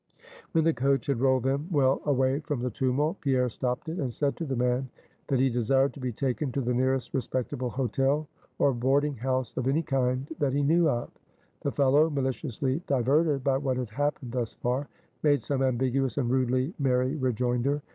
When 0.53 0.63
the 0.63 0.73
coach 0.73 1.05
had 1.05 1.19
rolled 1.19 1.43
them 1.43 1.67
well 1.69 2.01
away 2.05 2.39
from 2.39 2.61
the 2.61 2.71
tumult, 2.71 3.21
Pierre 3.21 3.49
stopped 3.49 3.87
it, 3.87 3.99
and 3.99 4.11
said 4.11 4.35
to 4.37 4.45
the 4.45 4.55
man, 4.55 4.89
that 5.27 5.39
he 5.39 5.47
desired 5.47 5.93
to 5.93 5.99
be 5.99 6.11
taken 6.11 6.51
to 6.53 6.61
the 6.61 6.73
nearest 6.73 7.13
respectable 7.13 7.69
hotel 7.69 8.27
or 8.57 8.73
boarding 8.73 9.13
house 9.17 9.55
of 9.57 9.67
any 9.67 9.83
kind, 9.83 10.25
that 10.39 10.53
he 10.53 10.63
knew 10.63 10.89
of. 10.89 11.11
The 11.61 11.71
fellow 11.71 12.09
maliciously 12.09 12.81
diverted 12.87 13.43
by 13.43 13.57
what 13.57 13.77
had 13.77 13.91
happened 13.91 14.31
thus 14.31 14.55
far 14.55 14.87
made 15.21 15.43
some 15.43 15.61
ambiguous 15.61 16.17
and 16.17 16.31
rudely 16.31 16.73
merry 16.79 17.15
rejoinder. 17.15 17.83